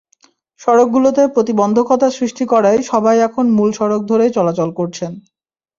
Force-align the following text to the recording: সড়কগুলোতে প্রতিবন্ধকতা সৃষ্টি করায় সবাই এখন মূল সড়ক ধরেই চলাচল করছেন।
সড়কগুলোতে 0.61 1.23
প্রতিবন্ধকতা 1.27 2.07
সৃষ্টি 2.09 2.43
করায় 2.45 2.79
সবাই 2.83 3.17
এখন 3.19 3.45
মূল 3.57 3.69
সড়ক 3.71 4.01
ধরেই 4.05 4.31
চলাচল 4.31 4.69
করছেন। 4.73 5.11